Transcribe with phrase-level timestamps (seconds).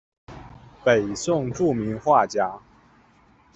[0.83, 2.57] 北宋着名画家。